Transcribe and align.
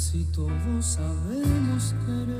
casi 0.00 0.24
todos 0.32 0.86
sabemos 0.96 1.94
querer. 2.06 2.38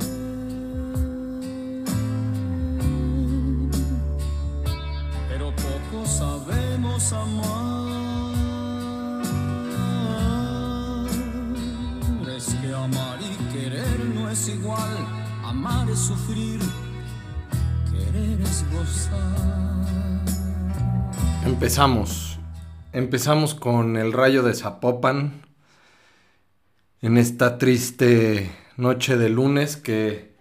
Pero 5.29 5.53
poco 5.55 6.03
sabemos 6.07 7.13
amar. 7.13 7.91
Es 12.35 12.55
que 12.55 12.73
amar 12.73 13.19
y 13.21 13.35
querer 13.53 14.05
no 14.15 14.27
es 14.31 14.47
igual. 14.47 14.97
Amar 15.45 15.87
es 15.87 15.99
sufrir, 15.99 16.59
querer 17.91 18.41
es 18.41 18.65
gozar. 18.73 20.25
Empezamos. 21.45 22.39
Empezamos 22.91 23.53
con 23.53 23.97
el 23.97 24.13
rayo 24.13 24.41
de 24.41 24.55
Zapopan 24.55 25.50
en 27.01 27.17
esta 27.17 27.57
triste 27.57 28.51
noche 28.77 29.17
de 29.17 29.29
lunes 29.29 29.75
que, 29.75 30.35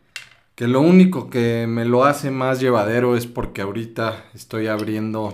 que 0.55 0.69
lo 0.69 0.81
único 0.81 1.31
que 1.31 1.67
me 1.67 1.87
lo 1.87 2.05
hace 2.05 2.31
más 2.31 2.61
llevadero 2.61 3.17
es 3.17 3.27
porque 3.27 3.63
ahorita 3.63 4.27
estoy 4.35 4.67
abriendo 4.67 5.33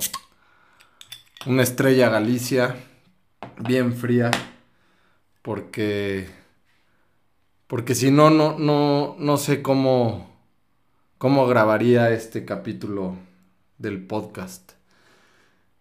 una 1.46 1.62
estrella 1.62 2.08
Galicia 2.08 2.76
bien 3.58 3.92
fría 3.92 4.30
porque 5.42 6.28
porque 7.66 7.95
si 7.96 8.10
no 8.12 8.30
no 8.30 8.58
no 8.58 9.16
no 9.18 9.36
sé 9.36 9.62
cómo 9.62 10.30
cómo 11.18 11.46
grabaría 11.46 12.10
este 12.10 12.45
capítulo 12.45 13.16
del 13.78 14.04
podcast. 14.06 14.72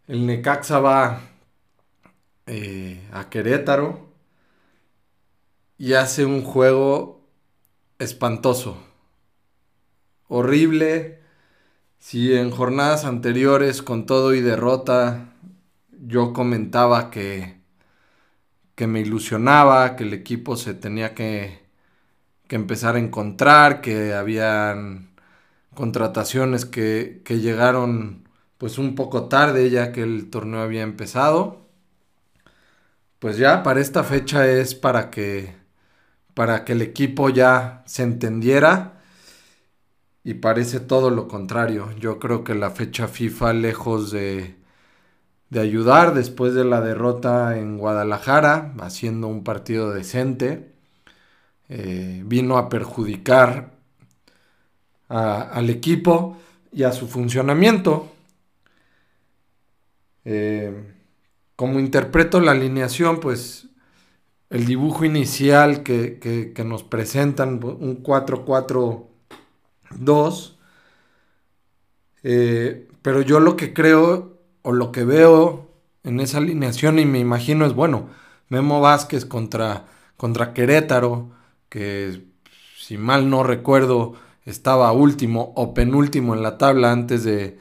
El 0.07 0.25
Necaxa 0.25 0.79
va 0.79 1.21
eh, 2.47 3.07
a 3.11 3.29
Querétaro 3.29 4.04
y 5.77 5.93
hace 5.93 6.25
un 6.25 6.43
juego 6.43 7.21
espantoso, 7.99 8.77
horrible. 10.27 11.19
Si 11.99 12.35
en 12.35 12.51
jornadas 12.51 13.05
anteriores 13.05 13.81
con 13.81 14.05
todo 14.05 14.33
y 14.33 14.41
derrota 14.41 15.33
yo 15.91 16.33
comentaba 16.33 17.09
que, 17.11 17.57
que 18.75 18.87
me 18.87 19.01
ilusionaba, 19.01 19.95
que 19.95 20.03
el 20.03 20.13
equipo 20.13 20.55
se 20.57 20.73
tenía 20.73 21.15
que, 21.15 21.59
que 22.47 22.55
empezar 22.55 22.95
a 22.95 22.99
encontrar, 22.99 23.81
que 23.81 24.13
habían 24.13 25.09
contrataciones 25.75 26.65
que, 26.65 27.21
que 27.25 27.39
llegaron 27.39 28.29
pues 28.57 28.77
un 28.79 28.95
poco 28.95 29.25
tarde 29.29 29.69
ya 29.69 29.91
que 29.93 30.03
el 30.03 30.29
torneo 30.29 30.61
había 30.61 30.83
empezado. 30.83 31.65
Pues 33.19 33.37
ya 33.37 33.63
para 33.63 33.81
esta 33.81 34.03
fecha 34.03 34.47
es 34.47 34.75
para 34.75 35.09
que 35.09 35.53
para 36.35 36.65
que 36.65 36.73
el 36.73 36.83
equipo 36.83 37.29
ya 37.29 37.83
se 37.87 38.03
entendiera 38.03 39.01
y 40.23 40.35
parece 40.35 40.79
todo 40.79 41.09
lo 41.09 41.27
contrario. 41.27 41.91
Yo 41.99 42.19
creo 42.19 42.43
que 42.43 42.55
la 42.55 42.71
fecha 42.71 43.07
FIFA 43.07 43.53
lejos 43.53 44.11
de 44.11 44.55
de 45.49 45.59
ayudar 45.59 46.13
después 46.13 46.53
de 46.53 46.65
la 46.65 46.81
derrota 46.81 47.57
en 47.57 47.77
Guadalajara, 47.77 48.73
haciendo 48.79 49.27
un 49.27 49.43
partido 49.43 49.91
decente, 49.91 50.73
eh, 51.69 52.23
vino 52.25 52.57
a 52.57 52.69
perjudicar 52.69 53.71
a, 55.09 55.41
al 55.41 55.69
equipo 55.69 56.37
y 56.71 56.83
a 56.83 56.91
su 56.91 57.07
funcionamiento. 57.07 58.11
Eh, 60.25 60.93
como 61.55 61.79
interpreto 61.79 62.41
la 62.41 62.51
alineación, 62.51 63.19
pues 63.19 63.67
el 64.49 64.65
dibujo 64.65 65.05
inicial 65.05 65.83
que, 65.83 66.19
que, 66.19 66.53
que 66.53 66.63
nos 66.63 66.83
presentan, 66.83 67.59
un 67.63 68.03
4-4-2, 68.03 69.07
eh, 72.23 72.87
pero 73.01 73.21
yo 73.21 73.39
lo 73.39 73.55
que 73.55 73.73
creo 73.73 74.39
o 74.61 74.71
lo 74.71 74.91
que 74.91 75.03
veo 75.03 75.69
en 76.03 76.19
esa 76.19 76.37
alineación 76.39 76.99
y 76.99 77.05
me 77.05 77.19
imagino 77.19 77.65
es, 77.65 77.73
bueno, 77.73 78.09
Memo 78.49 78.81
Vázquez 78.81 79.25
contra, 79.25 79.85
contra 80.17 80.53
Querétaro, 80.53 81.31
que 81.69 82.25
si 82.79 82.97
mal 82.97 83.29
no 83.29 83.43
recuerdo 83.43 84.13
estaba 84.45 84.91
último 84.91 85.53
o 85.55 85.73
penúltimo 85.73 86.35
en 86.35 86.43
la 86.43 86.57
tabla 86.57 86.91
antes 86.91 87.23
de, 87.23 87.59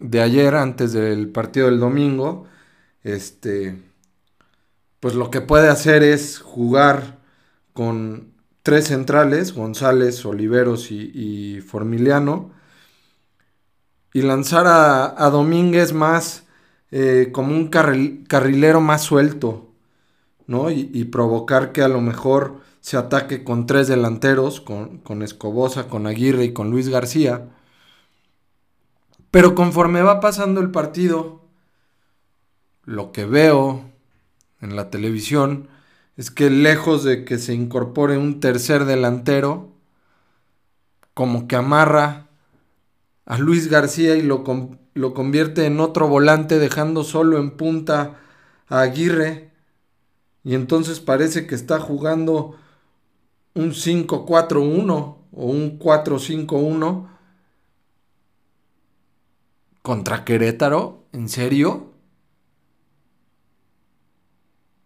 de 0.00 0.20
ayer, 0.20 0.54
antes 0.56 0.92
del 0.92 1.28
partido 1.30 1.66
del 1.66 1.80
domingo, 1.80 2.46
este, 3.04 3.76
pues 5.04 5.16
lo 5.16 5.30
que 5.30 5.42
puede 5.42 5.68
hacer 5.68 6.02
es 6.02 6.38
jugar 6.38 7.18
con 7.74 8.32
tres 8.62 8.86
centrales, 8.86 9.52
González, 9.52 10.24
Oliveros 10.24 10.90
y, 10.90 11.10
y 11.12 11.60
Formiliano, 11.60 12.52
y 14.14 14.22
lanzar 14.22 14.66
a, 14.66 15.22
a 15.22 15.28
Domínguez 15.28 15.92
más 15.92 16.46
eh, 16.90 17.28
como 17.34 17.54
un 17.54 17.68
carril, 17.68 18.24
carrilero 18.26 18.80
más 18.80 19.02
suelto, 19.02 19.74
¿no? 20.46 20.70
Y, 20.70 20.90
y, 20.94 21.04
provocar 21.04 21.72
que 21.72 21.82
a 21.82 21.88
lo 21.88 22.00
mejor 22.00 22.62
se 22.80 22.96
ataque 22.96 23.44
con 23.44 23.66
tres 23.66 23.88
delanteros, 23.88 24.62
con, 24.62 25.00
con 25.00 25.20
Escobosa, 25.20 25.86
con 25.86 26.06
Aguirre 26.06 26.44
y 26.44 26.54
con 26.54 26.70
Luis 26.70 26.88
García. 26.88 27.50
Pero 29.30 29.54
conforme 29.54 30.00
va 30.00 30.20
pasando 30.20 30.62
el 30.62 30.70
partido, 30.70 31.42
lo 32.86 33.12
que 33.12 33.26
veo 33.26 33.92
en 34.64 34.76
la 34.76 34.90
televisión 34.90 35.68
es 36.16 36.30
que 36.30 36.50
lejos 36.50 37.04
de 37.04 37.24
que 37.24 37.38
se 37.38 37.54
incorpore 37.54 38.18
un 38.18 38.40
tercer 38.40 38.84
delantero, 38.86 39.72
como 41.12 41.46
que 41.46 41.56
amarra 41.56 42.28
a 43.26 43.38
Luis 43.38 43.68
García 43.68 44.16
y 44.16 44.22
lo, 44.22 44.44
lo 44.94 45.14
convierte 45.14 45.66
en 45.66 45.80
otro 45.80 46.08
volante 46.08 46.58
dejando 46.58 47.04
solo 47.04 47.38
en 47.38 47.52
punta 47.52 48.20
a 48.68 48.80
Aguirre. 48.80 49.52
Y 50.44 50.54
entonces 50.54 51.00
parece 51.00 51.46
que 51.46 51.54
está 51.54 51.78
jugando 51.78 52.56
un 53.54 53.70
5-4-1 53.70 55.16
o 55.32 55.46
un 55.46 55.78
4-5-1 55.78 57.08
contra 59.82 60.24
Querétaro, 60.24 61.04
¿en 61.12 61.28
serio? 61.28 61.93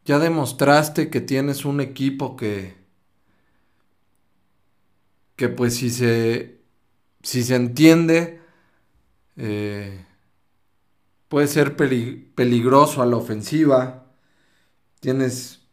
Ya 0.08 0.18
demostraste 0.18 1.10
que 1.10 1.20
tienes 1.20 1.66
un 1.66 1.82
equipo 1.82 2.34
que 2.34 2.74
que 5.36 5.50
pues 5.50 5.76
si 5.76 5.90
se 5.90 6.62
si 7.22 7.42
se 7.42 7.56
entiende 7.56 8.40
eh, 9.36 10.06
puede 11.28 11.46
ser 11.46 11.76
pelig 11.76 12.34
peligroso 12.34 13.02
a 13.02 13.06
la 13.06 13.16
ofensiva. 13.16 14.06
Tienes 15.00 15.68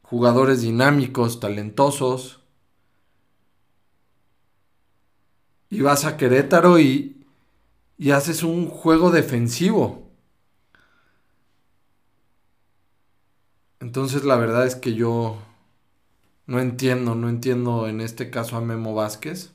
jugadores 0.00 0.62
dinámicos, 0.62 1.38
talentosos. 1.38 2.40
Y 5.68 5.82
vas 5.82 6.06
a 6.06 6.16
Querétaro 6.16 6.78
y, 6.78 7.26
y 7.98 8.12
haces 8.12 8.42
un 8.42 8.70
juego 8.70 9.10
defensivo. 9.10 10.03
Entonces 13.84 14.24
la 14.24 14.36
verdad 14.36 14.66
es 14.66 14.76
que 14.76 14.94
yo 14.94 15.42
no 16.46 16.58
entiendo, 16.58 17.14
no 17.14 17.28
entiendo 17.28 17.86
en 17.86 18.00
este 18.00 18.30
caso 18.30 18.56
a 18.56 18.62
Memo 18.62 18.94
Vázquez. 18.94 19.52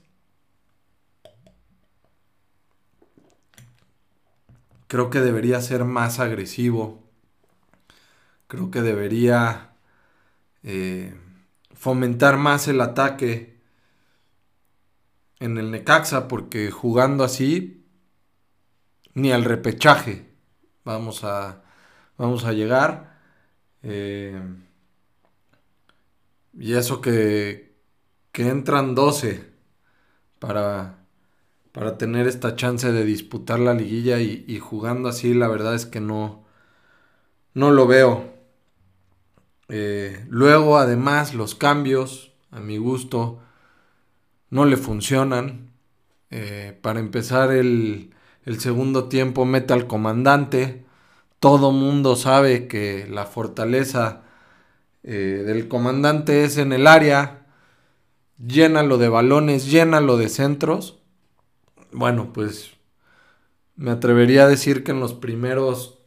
Creo 4.86 5.10
que 5.10 5.22
debería 5.22 5.60
ser 5.62 5.84
más 5.84 6.20
agresivo. 6.20 7.02
Creo 8.48 8.70
que 8.70 8.84
debería 8.84 9.72
eh, 10.62 11.16
fomentar 11.74 12.38
más 12.38 12.68
el 12.68 12.82
ataque 12.82 13.60
en 15.40 15.58
el 15.58 15.72
Necaxa 15.72 16.28
porque 16.28 16.70
jugando 16.70 17.24
así 17.24 17.84
ni 19.16 19.32
al 19.32 19.44
repechaje 19.44 20.30
vamos 20.86 21.24
a, 21.24 21.64
vamos 22.16 22.46
a 22.46 22.54
llegar. 22.54 23.10
Eh, 23.84 24.42
y 26.58 26.74
eso 26.74 27.02
que, 27.02 27.74
que 28.32 28.48
entran 28.50 28.96
12 28.96 29.46
para, 30.40 31.06
para 31.72 31.98
tener 31.98 32.28
esta 32.28 32.56
chance 32.56 32.92
de 32.92 33.06
disputar 33.06 33.60
la 33.60 33.74
liguilla 33.74 34.20
y, 34.20 34.46
y, 34.48 34.60
jugando 34.60 35.10
así, 35.10 35.34
la 35.34 35.48
verdad 35.48 35.76
es 35.76 35.86
que 35.86 36.02
no, 36.02 36.46
no 37.54 37.72
lo 37.72 37.88
veo. 37.88 38.34
Eh, 39.70 40.26
luego, 40.30 40.78
además, 40.78 41.34
los 41.34 41.56
cambios, 41.56 42.34
a 42.52 42.60
mi 42.60 42.78
gusto, 42.78 43.40
no 44.50 44.66
le 44.66 44.78
funcionan. 44.78 45.72
Eh, 46.32 46.78
para 46.82 47.00
empezar, 47.00 47.52
el, 47.52 48.14
el 48.46 48.60
segundo 48.60 49.10
tiempo 49.10 49.46
mete 49.46 49.74
al 49.74 49.88
comandante 49.88 50.86
todo 51.40 51.72
mundo 51.72 52.16
sabe 52.16 52.68
que 52.68 53.08
la 53.10 53.26
fortaleza 53.26 54.24
eh, 55.04 55.44
del 55.46 55.68
comandante 55.68 56.44
es 56.44 56.58
en 56.58 56.74
el 56.74 56.86
área, 56.86 57.46
llénalo 58.46 58.98
de 58.98 59.10
balones, 59.10 59.72
llénalo 59.72 60.18
de 60.18 60.30
centros. 60.30 61.00
Bueno, 61.92 62.34
pues 62.34 62.72
me 63.76 63.92
atrevería 63.92 64.44
a 64.44 64.50
decir 64.50 64.84
que 64.84 64.92
en 64.92 65.00
los 65.00 65.14
primeros 65.14 66.00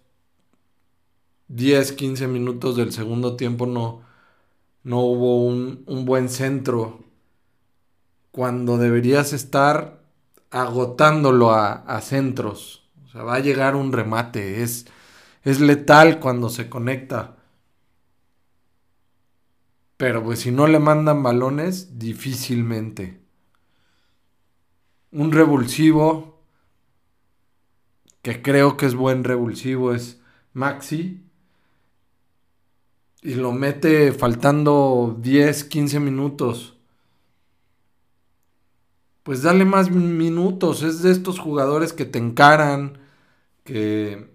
10, 1.49 1.93
15 1.93 2.29
minutos 2.29 2.76
del 2.76 2.93
segundo 2.93 3.37
tiempo 3.37 3.67
no, 3.67 4.02
no 4.84 5.00
hubo 5.00 5.46
un, 5.46 5.84
buen 6.05 6.29
centro 6.29 7.00
cuando 8.31 8.76
deberías 8.76 9.32
estar 9.32 10.02
agotándolo 10.50 11.52
a, 11.52 11.73
a, 11.73 12.00
centros. 12.02 12.82
O 13.06 13.08
sea, 13.08 13.23
va 13.23 13.37
a 13.37 13.40
llegar 13.40 13.76
un 13.76 13.93
remate. 13.93 14.62
Es, 14.62 14.87
es 15.43 15.61
letal 15.61 16.21
cuando 16.21 16.49
se 16.49 16.69
conecta. 16.69 17.37
Pero 19.97 20.23
pues 20.23 20.41
si 20.41 20.50
no 20.50 20.67
le 20.67 20.79
mandan 20.79 21.23
balones, 21.23 21.99
difícilmente. 21.99 23.21
Un 25.12 25.31
revulsivo, 25.31 26.43
que 28.23 28.43
creo 28.43 28.77
que 28.77 28.87
es 28.87 28.94
buen 28.94 29.25
revulsivo, 29.25 29.94
es 29.94 30.21
Maxi. 30.53 31.23
Y 33.23 33.35
lo 33.35 33.53
mete 33.53 34.12
faltando 34.12 35.17
10, 35.21 35.65
15 35.65 36.00
minutos. 36.00 36.77
Pues 39.23 39.43
dale 39.43 39.65
más 39.65 39.91
minutos. 39.91 40.83
Es 40.83 41.03
de 41.03 41.12
estos 41.12 41.39
jugadores 41.39 41.93
que 41.93 42.05
te 42.05 42.19
encaran, 42.19 42.99
que 43.62 44.31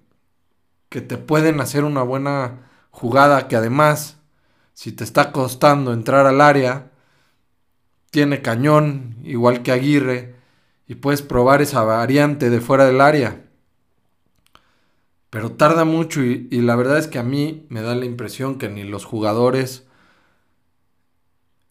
que 0.98 1.02
te 1.02 1.20
pueden 1.20 1.62
hacer 1.62 1.84
una 1.84 2.02
buena 2.02 2.72
jugada 2.90 3.48
que 3.48 3.56
además, 3.56 4.18
si 4.74 4.92
te 4.92 5.04
está 5.04 5.32
costando 5.32 5.94
entrar 5.94 6.26
al 6.26 6.42
área, 6.42 6.90
tiene 8.10 8.42
cañón, 8.42 9.18
igual 9.24 9.62
que 9.62 9.72
Aguirre, 9.72 10.34
y 10.88 10.96
puedes 10.96 11.22
probar 11.22 11.62
esa 11.62 11.84
variante 11.84 12.50
de 12.50 12.62
fuera 12.62 12.88
del 12.88 13.00
área. 13.00 13.46
Pero 15.30 15.52
tarda 15.52 15.86
mucho 15.86 16.24
y, 16.24 16.48
la 16.50 16.76
verdad 16.76 16.98
es 16.98 17.06
que 17.06 17.20
a 17.20 17.24
mí 17.24 17.68
me 17.70 17.84
da 17.84 17.94
la 17.94 18.06
impresión 18.06 18.58
que 18.58 18.68
ni 18.68 18.84
los 18.84 19.06
jugadores 19.06 19.86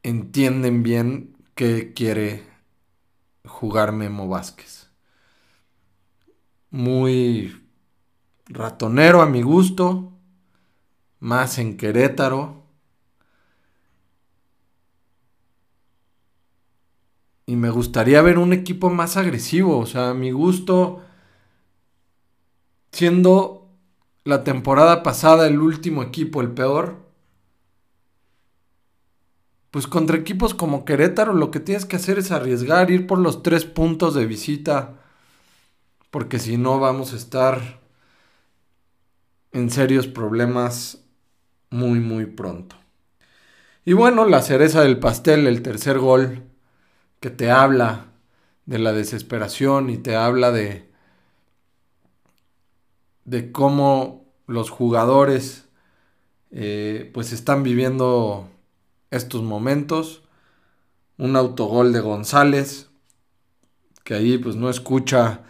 entienden 0.05 0.85
bien 0.85 1.37
qué 1.57 1.93
quiere 1.95 2.45
jugar 3.45 3.91
Memo 3.91 4.29
Vázquez. 4.29 4.89
Muy 6.71 7.66
ratonero 8.47 9.23
a 9.23 9.27
mi 9.27 9.43
gusto, 9.43 10.13
más 11.21 11.59
en 11.59 11.77
Querétaro. 11.77 12.65
Y 17.47 17.57
me 17.57 17.71
gustaría 17.71 18.23
ver 18.23 18.39
un 18.39 18.53
equipo 18.53 18.91
más 18.91 19.17
agresivo, 19.17 19.79
o 19.79 19.87
sea, 19.87 20.11
a 20.11 20.15
mi 20.15 20.33
gusto, 20.33 21.01
siendo 22.91 23.69
la 24.25 24.43
temporada 24.43 25.05
pasada 25.05 25.47
el 25.47 25.61
último 25.61 26.03
equipo, 26.03 26.41
el 26.41 26.51
peor. 26.51 27.07
Pues 29.71 29.87
contra 29.87 30.17
equipos 30.17 30.55
como 30.55 30.85
Querétaro 30.85 31.35
lo 31.35 31.51
que 31.51 31.61
tienes 31.61 31.85
que 31.85 31.97
hacer 31.97 32.19
es 32.19 32.33
arriesgar, 32.33 32.91
ir 32.91 33.07
por 33.07 33.19
los 33.19 33.43
tres 33.43 33.65
puntos 33.65 34.15
de 34.15 34.27
visita, 34.27 35.01
porque 36.11 36.39
si 36.41 36.57
no 36.57 36.81
vamos 36.81 37.13
a 37.13 37.17
estar 37.17 37.86
en 39.57 39.71
serios 39.71 40.07
problemas 40.07 41.03
muy, 41.71 41.99
muy 41.99 42.27
pronto. 42.27 42.77
Y 43.87 43.95
bueno, 43.95 44.27
la 44.27 44.43
cereza 44.43 44.83
del 44.83 44.99
pastel, 44.99 45.47
el 45.47 45.63
tercer 45.63 45.99
gol, 45.99 46.43
que 47.21 47.31
te 47.31 47.51
habla 47.51 48.05
de 48.67 48.79
la 48.79 48.93
desesperación 48.93 49.89
y 49.89 49.97
te 49.97 50.15
habla 50.15 50.53
de, 50.53 50.91
de 53.25 53.51
cómo 53.51 54.27
los 54.47 54.69
jugadores 54.69 55.69
eh, 56.51 57.11
pues 57.15 57.33
están 57.33 57.63
viviendo 57.63 58.51
estos 59.11 59.43
momentos. 59.43 60.23
Un 61.17 61.35
autogol 61.35 61.95
de 61.95 62.01
González, 62.01 62.91
que 64.05 64.13
ahí 64.13 64.37
pues 64.37 64.55
no 64.55 64.69
escucha 64.69 65.45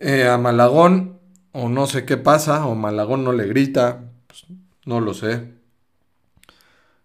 eh, 0.00 0.26
a 0.26 0.36
Malagón 0.36 1.15
o 1.58 1.70
no 1.70 1.86
sé 1.86 2.04
qué 2.04 2.18
pasa, 2.18 2.66
o 2.66 2.74
Malagón 2.74 3.24
no 3.24 3.32
le 3.32 3.46
grita, 3.46 4.10
pues, 4.26 4.44
no 4.84 5.00
lo 5.00 5.14
sé. 5.14 5.54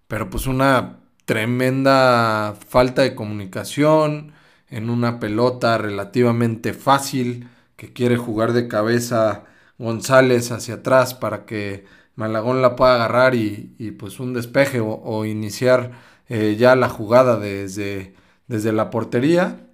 Pero 0.08 0.30
pues 0.30 0.46
una 0.46 1.00
tremenda 1.26 2.56
falta 2.68 3.02
de 3.04 3.16
comunicación 3.16 4.34
en 4.70 4.90
una 4.90 5.20
pelota 5.22 5.78
relativamente 5.78 6.74
fácil 6.74 7.50
que 7.78 7.94
quiere 7.94 8.18
jugar 8.18 8.52
de 8.52 8.68
cabeza 8.68 9.46
González 9.78 10.52
hacia 10.52 10.76
atrás 10.76 11.14
para 11.14 11.46
que 11.46 11.86
Malagón 12.16 12.62
la 12.62 12.76
pueda 12.76 12.96
agarrar 12.96 13.36
y, 13.36 13.96
pues 13.98 14.20
un 14.20 14.34
despeje 14.34 14.82
o, 14.82 15.26
iniciar 15.26 15.94
eh, 16.30 16.58
ya 16.60 16.76
la 16.76 16.90
jugada 16.90 17.40
desde, 17.40 18.16
desde 18.48 18.74
la 18.74 18.90
portería. 18.90 19.66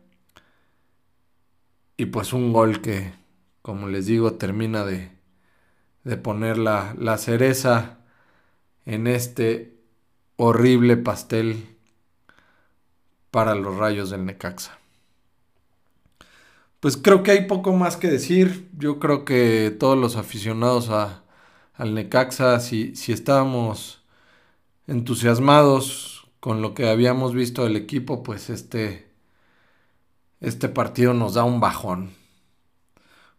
Y 1.97 2.05
pues 2.05 2.31
un 2.33 2.53
gol 2.53 2.79
que, 2.81 3.11
como 3.67 3.89
les 3.89 4.05
digo, 4.05 4.35
termina 4.35 4.85
de, 4.85 5.11
de 6.05 6.15
poner 6.15 6.57
la, 6.57 6.95
la 6.97 7.17
cereza 7.17 7.97
en 8.85 9.07
este 9.07 9.77
horrible 10.37 10.95
pastel 10.95 11.75
para 13.29 13.55
los 13.55 13.75
rayos 13.75 14.09
del 14.09 14.25
Necaxa. 14.25 14.79
Pues 16.79 16.95
creo 16.95 17.23
que 17.23 17.31
hay 17.31 17.45
poco 17.45 17.73
más 17.73 17.97
que 17.97 18.07
decir. 18.07 18.69
Yo 18.77 18.99
creo 18.99 19.25
que 19.25 19.75
todos 19.77 19.97
los 19.97 20.15
aficionados 20.15 20.89
a, 20.89 21.25
al 21.73 21.93
Necaxa, 21.93 22.61
si, 22.61 22.95
si 22.95 23.11
estábamos 23.11 24.01
entusiasmados 24.87 26.29
con 26.39 26.61
lo 26.61 26.73
que 26.73 26.87
habíamos 26.87 27.33
visto 27.33 27.65
del 27.65 27.75
equipo, 27.75 28.23
pues 28.23 28.49
este, 28.49 29.11
este 30.39 30.69
partido 30.69 31.13
nos 31.13 31.33
da 31.33 31.43
un 31.43 31.59
bajón 31.59 32.26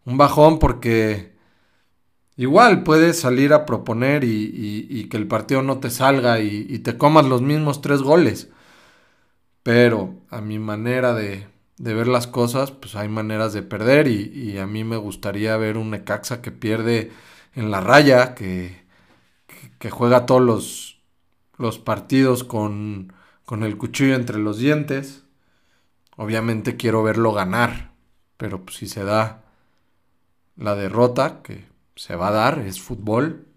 un 0.09 0.17
bajón 0.17 0.57
porque 0.59 1.33
igual 2.35 2.83
puedes 2.83 3.19
salir 3.19 3.53
a 3.53 3.65
proponer 3.65 4.23
y, 4.23 5.07
que 5.09 5.17
el 5.17 5.27
partido 5.27 5.61
no 5.61 5.79
te 5.79 5.91
salga 5.91 6.39
y, 6.39 6.79
te 6.79 6.97
comas 6.97 7.25
los 7.25 7.41
mismos 7.41 7.81
tres 7.81 8.01
goles. 8.01 8.49
Pero 9.63 10.15
a 10.29 10.41
mi 10.41 10.57
manera 10.57 11.13
de, 11.13 11.47
ver 11.77 12.07
las 12.07 12.27
cosas, 12.27 12.71
pues 12.71 12.95
hay 12.95 13.07
maneras 13.07 13.53
de 13.53 13.61
perder 13.61 14.07
y, 14.07 14.57
a 14.57 14.65
mí 14.65 14.83
me 14.83 14.97
gustaría 14.97 15.55
ver 15.57 15.77
un 15.77 15.91
Necaxa 15.91 16.41
que 16.41 16.51
pierde 16.51 17.11
en 17.53 17.69
la 17.71 17.81
raya, 17.81 18.33
que, 18.35 18.83
que 19.77 19.89
juega 19.91 20.25
todos 20.25 20.41
los, 20.41 21.01
los 21.57 21.77
partidos 21.77 22.43
con, 22.43 23.13
con 23.45 23.63
el 23.63 23.77
cuchillo 23.77 24.15
entre 24.15 24.39
los 24.39 24.57
dientes. 24.57 25.23
Obviamente 26.17 26.77
quiero 26.77 27.03
verlo 27.03 27.31
ganar, 27.33 27.91
pero 28.37 28.65
pues, 28.65 28.77
si 28.77 28.87
se 28.87 29.03
da 29.03 29.48
la 30.59 30.75
derrota 30.75 31.41
que 31.41 31.65
se 31.95 32.15
va 32.15 32.27
a 32.27 32.31
dar, 32.31 32.59
es 32.59 32.81
fútbol, 32.81 33.47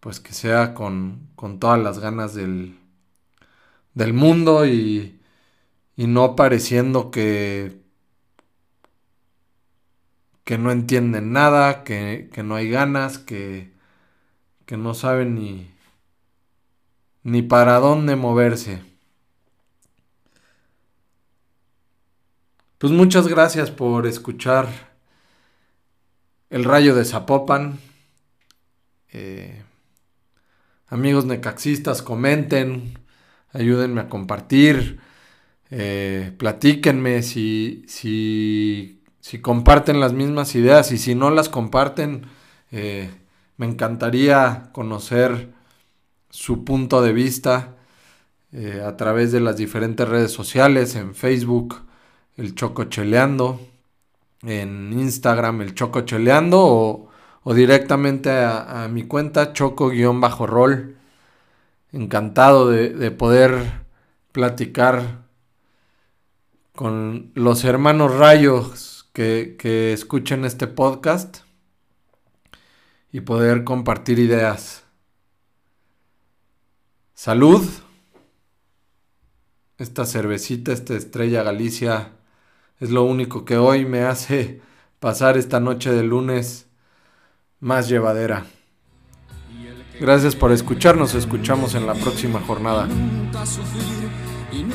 pues 0.00 0.18
que 0.18 0.32
sea 0.32 0.74
con, 0.74 1.28
todas 1.60 1.78
las 1.78 1.98
ganas 1.98 2.34
del, 2.34 2.78
del 3.94 4.14
mundo 4.14 4.66
y, 4.66 5.20
y 5.96 6.06
no 6.06 6.34
pareciendo 6.34 7.10
que, 7.10 7.78
que 10.44 10.56
no 10.58 10.72
entienden 10.72 11.32
nada, 11.32 11.84
que, 11.84 12.30
que 12.32 12.42
no 12.42 12.54
hay 12.54 12.70
ganas, 12.70 13.18
que, 13.18 13.74
que 14.64 14.78
no 14.78 14.94
saben 14.94 15.34
ni, 15.34 15.70
ni 17.22 17.42
para 17.42 17.78
dónde 17.80 18.16
moverse. 18.16 18.82
Pues 22.78 22.92
muchas 22.94 23.28
gracias 23.28 23.70
por 23.70 24.06
escuchar 24.06 24.89
el 26.50 26.64
Rayo 26.64 26.94
de 26.94 27.04
Zapopan. 27.04 27.78
Eh, 29.12 29.62
amigos 30.88 31.24
necaxistas, 31.24 32.02
comenten, 32.02 32.98
ayúdenme 33.52 34.02
a 34.02 34.08
compartir, 34.08 35.00
eh, 35.70 36.32
platíquenme 36.36 37.22
si, 37.22 37.84
si, 37.86 39.00
comparten 39.40 40.00
las 40.00 40.12
mismas 40.12 40.54
ideas 40.56 40.90
y 40.90 40.98
si 40.98 41.14
no 41.14 41.30
las 41.30 41.48
comparten, 41.48 42.26
eh, 42.72 43.10
me 43.56 43.66
encantaría 43.66 44.70
conocer 44.72 45.52
su 46.30 46.64
punto 46.64 47.02
de 47.02 47.12
vista 47.12 47.76
a 48.84 48.96
través 48.96 49.30
de 49.30 49.38
las 49.38 49.56
diferentes 49.56 50.08
redes 50.08 50.32
sociales, 50.32 50.96
en 50.96 51.14
Facebook, 51.14 51.76
el 52.36 52.56
Choco 52.56 52.84
Cheleando, 52.84 53.60
en 54.42 54.92
Instagram 54.92 55.60
el 55.62 55.74
Choco 55.74 56.02
Cheleando 56.02 57.08
o, 57.42 57.54
directamente 57.54 58.30
a, 58.30 58.88
mi 58.90 59.04
cuenta 59.04 59.52
Choco-Rol 59.52 60.96
encantado 61.92 62.68
de, 62.68 63.10
poder 63.10 63.84
platicar 64.32 65.24
con 66.74 67.32
los 67.34 67.64
hermanos 67.64 68.14
rayos 68.16 69.08
que, 69.12 69.56
que 69.58 69.92
escuchen 69.92 70.44
este 70.44 70.66
podcast 70.66 71.38
y 73.12 73.20
poder 73.20 73.64
compartir 73.64 74.18
ideas. 74.18 74.84
Salud. 77.14 77.68
Esta 79.78 80.04
cervecita, 80.04 80.72
esta 80.72 80.94
estrella 80.94 81.42
Galicia, 81.42 82.12
es 82.80 82.90
lo 82.90 83.04
único 83.04 83.44
que 83.44 83.58
hoy 83.58 83.84
me 83.84 84.02
hace 84.02 84.60
pasar 84.98 85.36
esta 85.36 85.60
noche 85.60 85.92
de 85.92 86.02
lunes 86.02 86.66
más 87.60 87.88
llevadera. 87.88 88.46
Gracias 90.00 90.34
por 90.34 90.50
escucharnos, 90.50 91.14
escuchamos 91.14 91.74
en 91.74 91.86
la 91.86 91.94
próxima 91.94 92.40
jornada. 92.40 92.88
el 94.52 94.70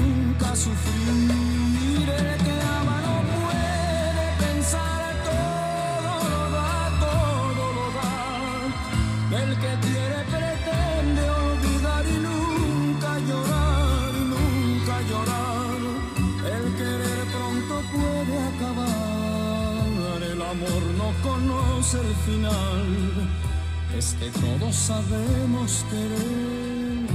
es 23.97 24.15
que 24.19 24.29
todos 24.39 24.75
sabemos 24.75 25.85
querer, 25.89 27.07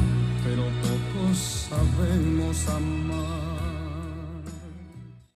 pero 0.43 0.65
pocos 0.83 1.69
sabemos 1.69 2.69
amar. 2.69 3.40